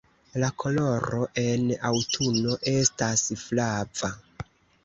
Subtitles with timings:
[0.43, 4.13] La koloro en aŭtuno estas flava.